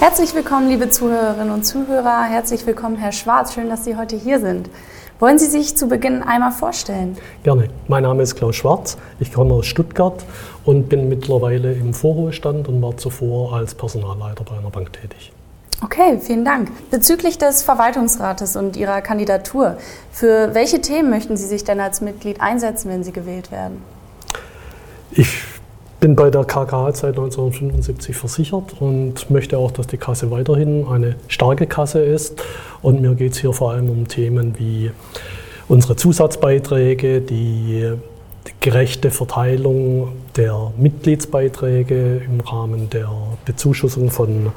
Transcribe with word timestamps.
Herzlich 0.00 0.32
willkommen, 0.32 0.68
liebe 0.68 0.88
Zuhörerinnen 0.90 1.50
und 1.52 1.64
Zuhörer. 1.64 2.22
Herzlich 2.22 2.64
willkommen, 2.64 2.94
Herr 2.94 3.10
Schwarz. 3.10 3.54
Schön, 3.54 3.68
dass 3.68 3.84
Sie 3.84 3.96
heute 3.96 4.14
hier 4.14 4.38
sind. 4.38 4.70
Wollen 5.18 5.40
Sie 5.40 5.46
sich 5.46 5.76
zu 5.76 5.88
Beginn 5.88 6.22
einmal 6.22 6.52
vorstellen? 6.52 7.18
Gerne. 7.42 7.68
Mein 7.88 8.04
Name 8.04 8.22
ist 8.22 8.36
Klaus 8.36 8.54
Schwarz. 8.54 8.96
Ich 9.18 9.32
komme 9.32 9.54
aus 9.54 9.66
Stuttgart 9.66 10.24
und 10.64 10.88
bin 10.88 11.08
mittlerweile 11.08 11.72
im 11.72 11.94
Vorruhestand 11.94 12.68
und 12.68 12.80
war 12.80 12.96
zuvor 12.96 13.54
als 13.54 13.74
Personalleiter 13.74 14.44
bei 14.44 14.56
einer 14.56 14.70
Bank 14.70 14.92
tätig. 14.92 15.32
Okay, 15.82 16.20
vielen 16.20 16.44
Dank. 16.44 16.70
Bezüglich 16.92 17.36
des 17.36 17.64
Verwaltungsrates 17.64 18.54
und 18.54 18.76
Ihrer 18.76 19.00
Kandidatur, 19.00 19.78
für 20.12 20.54
welche 20.54 20.80
Themen 20.80 21.10
möchten 21.10 21.36
Sie 21.36 21.46
sich 21.46 21.64
denn 21.64 21.80
als 21.80 22.00
Mitglied 22.00 22.40
einsetzen, 22.40 22.88
wenn 22.88 23.02
Sie 23.02 23.12
gewählt 23.12 23.50
werden? 23.50 23.82
Ich 25.10 25.57
bin 26.00 26.14
bei 26.14 26.30
der 26.30 26.44
KKH 26.44 26.92
seit 26.92 27.18
1975 27.18 28.16
versichert 28.16 28.74
und 28.80 29.30
möchte 29.30 29.58
auch, 29.58 29.70
dass 29.70 29.88
die 29.88 29.96
Kasse 29.96 30.30
weiterhin 30.30 30.86
eine 30.86 31.16
starke 31.26 31.66
Kasse 31.66 32.00
ist. 32.00 32.42
Und 32.82 33.00
mir 33.00 33.14
geht 33.14 33.32
es 33.32 33.38
hier 33.38 33.52
vor 33.52 33.72
allem 33.72 33.90
um 33.90 34.06
Themen 34.06 34.54
wie 34.58 34.92
unsere 35.66 35.96
Zusatzbeiträge, 35.96 37.20
die 37.20 37.92
gerechte 38.60 39.10
Verteilung 39.10 40.12
der 40.36 40.72
Mitgliedsbeiträge 40.78 42.22
im 42.24 42.40
Rahmen 42.40 42.88
der 42.90 43.10
Bezuschussung 43.44 44.10
von 44.10 44.52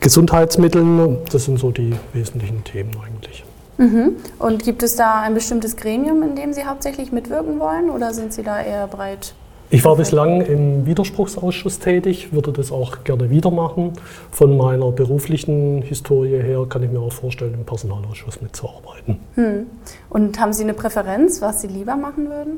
Gesundheitsmitteln. 0.00 1.18
Das 1.32 1.46
sind 1.46 1.58
so 1.58 1.70
die 1.70 1.94
wesentlichen 2.12 2.62
Themen 2.64 2.90
eigentlich. 3.04 3.44
Mhm. 3.78 4.16
Und 4.38 4.64
gibt 4.64 4.82
es 4.82 4.96
da 4.96 5.20
ein 5.20 5.34
bestimmtes 5.34 5.76
Gremium, 5.76 6.22
in 6.22 6.36
dem 6.36 6.52
Sie 6.52 6.64
hauptsächlich 6.64 7.12
mitwirken 7.12 7.58
wollen 7.58 7.90
oder 7.90 8.12
sind 8.12 8.32
Sie 8.32 8.42
da 8.42 8.60
eher 8.60 8.86
breit? 8.88 9.34
Ich 9.70 9.84
war 9.84 9.96
bislang 9.96 10.40
im 10.40 10.86
Widerspruchsausschuss 10.86 11.78
tätig, 11.78 12.32
würde 12.32 12.52
das 12.52 12.72
auch 12.72 13.04
gerne 13.04 13.28
wieder 13.28 13.50
machen. 13.50 13.92
Von 14.30 14.56
meiner 14.56 14.90
beruflichen 14.92 15.82
Historie 15.82 16.40
her 16.42 16.64
kann 16.66 16.82
ich 16.82 16.90
mir 16.90 17.00
auch 17.00 17.12
vorstellen, 17.12 17.52
im 17.52 17.66
Personalausschuss 17.66 18.40
mitzuarbeiten. 18.40 19.18
Hm. 19.34 19.66
Und 20.08 20.40
haben 20.40 20.54
Sie 20.54 20.62
eine 20.62 20.72
Präferenz, 20.72 21.42
was 21.42 21.60
Sie 21.60 21.66
lieber 21.66 21.96
machen 21.96 22.30
würden? 22.30 22.52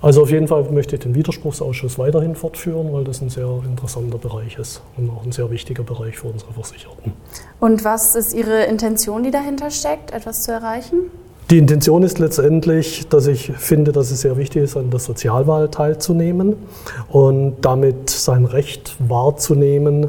Also 0.00 0.22
auf 0.22 0.30
jeden 0.30 0.46
Fall 0.46 0.62
möchte 0.70 0.94
ich 0.94 1.02
den 1.02 1.16
Widerspruchsausschuss 1.16 1.98
weiterhin 1.98 2.36
fortführen, 2.36 2.92
weil 2.92 3.02
das 3.02 3.20
ein 3.20 3.30
sehr 3.30 3.48
interessanter 3.64 4.18
Bereich 4.18 4.56
ist 4.56 4.80
und 4.96 5.10
auch 5.10 5.24
ein 5.24 5.32
sehr 5.32 5.50
wichtiger 5.50 5.82
Bereich 5.82 6.18
für 6.18 6.28
unsere 6.28 6.52
Versicherten. 6.52 7.14
Und 7.58 7.84
was 7.84 8.14
ist 8.14 8.32
Ihre 8.32 8.64
Intention, 8.66 9.24
die 9.24 9.32
dahinter 9.32 9.70
steckt, 9.70 10.12
etwas 10.12 10.44
zu 10.44 10.52
erreichen? 10.52 11.10
Die 11.54 11.58
Intention 11.58 12.02
ist 12.02 12.18
letztendlich, 12.18 13.06
dass 13.06 13.28
ich 13.28 13.52
finde, 13.56 13.92
dass 13.92 14.10
es 14.10 14.22
sehr 14.22 14.36
wichtig 14.36 14.64
ist, 14.64 14.76
an 14.76 14.90
der 14.90 14.98
Sozialwahl 14.98 15.70
teilzunehmen 15.70 16.56
und 17.08 17.58
damit 17.60 18.10
sein 18.10 18.44
Recht 18.44 18.96
wahrzunehmen, 18.98 20.08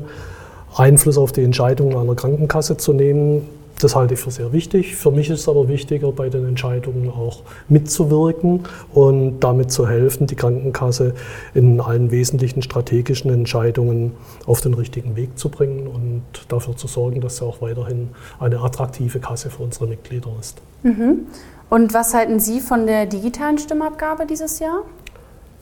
Einfluss 0.75 1.19
auf 1.19 1.33
die 1.33 1.43
Entscheidungen 1.43 1.95
einer 1.97 2.16
Krankenkasse 2.16 2.77
zu 2.77 2.93
nehmen, 2.93 3.47
das 3.79 3.95
halte 3.95 4.13
ich 4.13 4.19
für 4.19 4.31
sehr 4.31 4.53
wichtig. 4.53 4.95
Für 4.95 5.11
mich 5.11 5.29
ist 5.29 5.41
es 5.41 5.49
aber 5.49 5.67
wichtiger, 5.67 6.11
bei 6.11 6.29
den 6.29 6.47
Entscheidungen 6.47 7.09
auch 7.09 7.43
mitzuwirken 7.67 8.63
und 8.93 9.39
damit 9.41 9.71
zu 9.71 9.87
helfen, 9.87 10.27
die 10.27 10.35
Krankenkasse 10.35 11.13
in 11.53 11.81
allen 11.81 12.11
wesentlichen 12.11 12.61
strategischen 12.61 13.31
Entscheidungen 13.31 14.13
auf 14.45 14.61
den 14.61 14.73
richtigen 14.73 15.15
Weg 15.15 15.37
zu 15.37 15.49
bringen 15.49 15.87
und 15.87 16.23
dafür 16.47 16.77
zu 16.77 16.87
sorgen, 16.87 17.21
dass 17.21 17.37
sie 17.37 17.45
auch 17.45 17.61
weiterhin 17.61 18.09
eine 18.39 18.59
attraktive 18.59 19.19
Kasse 19.19 19.49
für 19.49 19.63
unsere 19.63 19.87
Mitglieder 19.87 20.31
ist. 20.39 20.61
Mhm. 20.83 21.27
Und 21.69 21.93
was 21.93 22.13
halten 22.13 22.39
Sie 22.39 22.61
von 22.61 22.85
der 22.85 23.05
digitalen 23.07 23.57
Stimmabgabe 23.57 24.25
dieses 24.25 24.59
Jahr? 24.59 24.83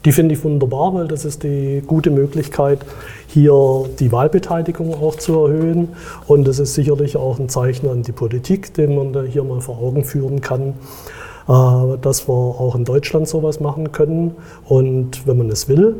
Die 0.05 0.11
finde 0.11 0.35
ich 0.35 0.43
wunderbar, 0.43 0.93
weil 0.93 1.07
das 1.07 1.23
ist 1.23 1.43
die 1.43 1.81
gute 1.85 2.11
Möglichkeit, 2.11 2.79
hier 3.27 3.85
die 3.99 4.11
Wahlbeteiligung 4.11 4.93
auch 4.93 5.15
zu 5.15 5.45
erhöhen. 5.45 5.89
Und 6.27 6.45
das 6.47 6.59
ist 6.59 6.73
sicherlich 6.73 7.15
auch 7.15 7.39
ein 7.39 7.47
Zeichen 7.47 7.89
an 7.89 8.03
die 8.03 8.11
Politik, 8.11 8.73
den 8.73 8.95
man 8.95 9.13
da 9.13 9.21
hier 9.21 9.43
mal 9.43 9.61
vor 9.61 9.79
Augen 9.79 10.03
führen 10.03 10.41
kann, 10.41 10.73
äh, 11.47 11.97
dass 12.01 12.27
wir 12.27 12.33
auch 12.33 12.75
in 12.75 12.83
Deutschland 12.83 13.27
sowas 13.29 13.61
machen 13.61 13.93
können. 13.93 14.35
Und 14.65 15.25
wenn 15.25 15.37
man 15.37 15.49
es 15.49 15.69
will 15.69 15.95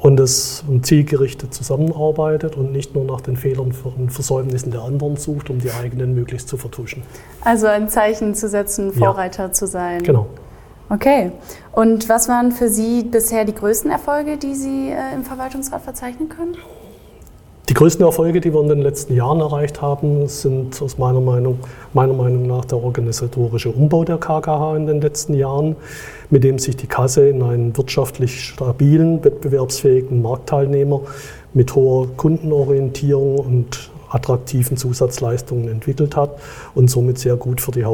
und 0.00 0.18
es 0.18 0.64
zielgerichtet 0.82 1.54
zusammenarbeitet 1.54 2.56
und 2.56 2.72
nicht 2.72 2.96
nur 2.96 3.04
nach 3.04 3.20
den 3.20 3.36
Fehlern 3.36 3.72
und 3.96 4.10
Versäumnissen 4.10 4.72
der 4.72 4.82
anderen 4.82 5.16
sucht, 5.16 5.48
um 5.48 5.60
die 5.60 5.70
eigenen 5.70 6.12
möglichst 6.12 6.48
zu 6.48 6.56
vertuschen. 6.56 7.04
Also 7.42 7.68
ein 7.68 7.88
Zeichen 7.88 8.34
zu 8.34 8.48
setzen, 8.48 8.92
Vorreiter 8.92 9.44
ja. 9.44 9.52
zu 9.52 9.68
sein. 9.68 10.02
Genau. 10.02 10.26
Okay. 10.88 11.32
Und 11.72 12.08
was 12.08 12.28
waren 12.28 12.52
für 12.52 12.68
Sie 12.68 13.02
bisher 13.02 13.44
die 13.44 13.54
größten 13.54 13.90
Erfolge, 13.90 14.36
die 14.36 14.54
Sie 14.54 14.90
äh, 14.90 15.14
im 15.14 15.24
Verwaltungsrat 15.24 15.82
verzeichnen 15.82 16.28
können? 16.28 16.56
Die 17.68 17.74
größten 17.74 18.04
Erfolge, 18.04 18.40
die 18.40 18.52
wir 18.52 18.60
in 18.60 18.68
den 18.68 18.82
letzten 18.82 19.14
Jahren 19.14 19.40
erreicht 19.40 19.80
haben, 19.80 20.28
sind 20.28 20.82
aus 20.82 20.98
meiner 20.98 21.20
Meinung, 21.20 21.60
meiner 21.94 22.12
Meinung 22.12 22.46
nach 22.46 22.64
der 22.66 22.76
organisatorische 22.76 23.70
Umbau 23.70 24.04
der 24.04 24.18
KKH 24.18 24.76
in 24.76 24.86
den 24.86 25.00
letzten 25.00 25.32
Jahren, 25.32 25.76
mit 26.28 26.44
dem 26.44 26.58
sich 26.58 26.76
die 26.76 26.88
Kasse 26.88 27.28
in 27.28 27.40
einen 27.42 27.76
wirtschaftlich 27.76 28.44
stabilen, 28.44 29.24
wettbewerbsfähigen 29.24 30.20
Marktteilnehmer 30.20 31.00
mit 31.54 31.74
hoher 31.74 32.08
Kundenorientierung 32.16 33.38
und 33.38 33.90
attraktiven 34.10 34.76
Zusatzleistungen 34.76 35.68
entwickelt 35.68 36.16
hat 36.16 36.38
und 36.74 36.90
somit 36.90 37.18
sehr 37.18 37.36
gut 37.36 37.60
für 37.60 37.70
die, 37.70 37.86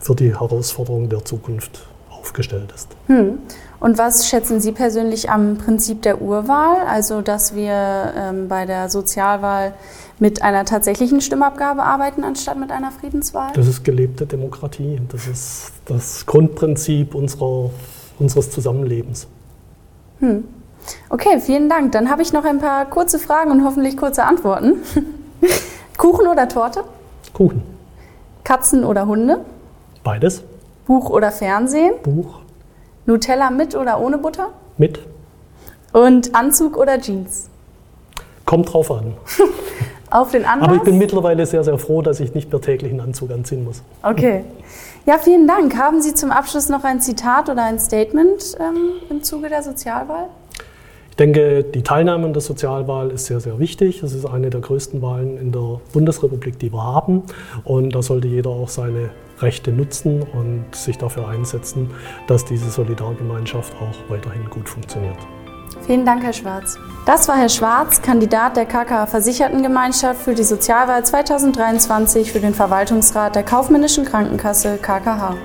für 0.00 0.14
die 0.14 0.38
Herausforderungen 0.38 1.08
der 1.08 1.24
Zukunft 1.24 1.89
aufgestellt 2.20 2.72
ist. 2.74 2.88
Hm. 3.06 3.38
Und 3.80 3.96
was 3.96 4.28
schätzen 4.28 4.60
Sie 4.60 4.72
persönlich 4.72 5.30
am 5.30 5.56
Prinzip 5.56 6.02
der 6.02 6.20
Urwahl, 6.20 6.86
also 6.86 7.22
dass 7.22 7.54
wir 7.54 8.12
ähm, 8.16 8.48
bei 8.48 8.66
der 8.66 8.90
Sozialwahl 8.90 9.72
mit 10.18 10.42
einer 10.42 10.66
tatsächlichen 10.66 11.22
Stimmabgabe 11.22 11.82
arbeiten, 11.82 12.22
anstatt 12.22 12.58
mit 12.58 12.70
einer 12.70 12.90
Friedenswahl? 12.92 13.52
Das 13.54 13.66
ist 13.66 13.82
gelebte 13.82 14.26
Demokratie. 14.26 15.00
Das 15.08 15.26
ist 15.26 15.72
das 15.86 16.26
Grundprinzip 16.26 17.14
unserer, 17.14 17.70
unseres 18.18 18.50
Zusammenlebens. 18.50 19.26
Hm. 20.18 20.44
Okay, 21.08 21.40
vielen 21.40 21.68
Dank. 21.68 21.92
Dann 21.92 22.10
habe 22.10 22.22
ich 22.22 22.32
noch 22.32 22.44
ein 22.44 22.58
paar 22.58 22.84
kurze 22.86 23.18
Fragen 23.18 23.50
und 23.50 23.64
hoffentlich 23.64 23.96
kurze 23.96 24.24
Antworten. 24.24 24.74
Kuchen 25.96 26.26
oder 26.26 26.48
Torte? 26.48 26.84
Kuchen. 27.32 27.62
Katzen 28.44 28.84
oder 28.84 29.06
Hunde? 29.06 29.44
Beides. 30.02 30.42
Buch 30.90 31.08
oder 31.08 31.30
Fernsehen? 31.30 31.94
Buch. 32.02 32.40
Nutella 33.06 33.50
mit 33.50 33.76
oder 33.76 34.00
ohne 34.00 34.18
Butter? 34.18 34.48
Mit. 34.76 34.98
Und 35.92 36.34
Anzug 36.34 36.76
oder 36.76 37.00
Jeans? 37.00 37.48
Kommt 38.44 38.72
drauf 38.72 38.90
an. 38.90 39.14
Auf 40.10 40.32
den 40.32 40.44
Anlass? 40.44 40.66
Aber 40.66 40.76
ich 40.78 40.82
bin 40.82 40.98
mittlerweile 40.98 41.46
sehr, 41.46 41.62
sehr 41.62 41.78
froh, 41.78 42.02
dass 42.02 42.18
ich 42.18 42.34
nicht 42.34 42.50
mehr 42.50 42.60
täglich 42.60 42.90
einen 42.90 43.02
Anzug 43.02 43.30
anziehen 43.30 43.62
muss. 43.62 43.82
Okay. 44.02 44.42
Ja, 45.06 45.18
vielen 45.18 45.46
Dank. 45.46 45.78
Haben 45.78 46.02
Sie 46.02 46.12
zum 46.12 46.32
Abschluss 46.32 46.68
noch 46.68 46.82
ein 46.82 47.00
Zitat 47.00 47.48
oder 47.48 47.62
ein 47.62 47.78
Statement 47.78 48.56
ähm, 48.58 48.94
im 49.10 49.22
Zuge 49.22 49.48
der 49.48 49.62
Sozialwahl? 49.62 50.26
Ich 51.20 51.26
denke, 51.26 51.64
die 51.64 51.82
Teilnahme 51.82 52.24
an 52.24 52.32
der 52.32 52.40
Sozialwahl 52.40 53.10
ist 53.10 53.26
sehr, 53.26 53.40
sehr 53.40 53.58
wichtig. 53.58 54.02
Es 54.02 54.14
ist 54.14 54.24
eine 54.24 54.48
der 54.48 54.62
größten 54.62 55.02
Wahlen 55.02 55.36
in 55.36 55.52
der 55.52 55.78
Bundesrepublik, 55.92 56.58
die 56.58 56.72
wir 56.72 56.82
haben. 56.82 57.24
Und 57.64 57.94
da 57.94 58.00
sollte 58.00 58.26
jeder 58.26 58.48
auch 58.48 58.70
seine 58.70 59.10
Rechte 59.40 59.70
nutzen 59.70 60.22
und 60.22 60.74
sich 60.74 60.96
dafür 60.96 61.28
einsetzen, 61.28 61.90
dass 62.26 62.46
diese 62.46 62.70
Solidargemeinschaft 62.70 63.74
auch 63.82 64.10
weiterhin 64.10 64.48
gut 64.48 64.66
funktioniert. 64.66 65.18
Vielen 65.82 66.06
Dank, 66.06 66.22
Herr 66.22 66.32
Schwarz. 66.32 66.78
Das 67.04 67.28
war 67.28 67.36
Herr 67.36 67.50
Schwarz, 67.50 68.00
Kandidat 68.00 68.56
der 68.56 68.64
KK 68.64 69.06
Versichertengemeinschaft 69.06 70.22
für 70.22 70.34
die 70.34 70.42
Sozialwahl 70.42 71.04
2023 71.04 72.32
für 72.32 72.40
den 72.40 72.54
Verwaltungsrat 72.54 73.34
der 73.34 73.42
Kaufmännischen 73.42 74.06
Krankenkasse 74.06 74.78
KKH. 74.80 75.36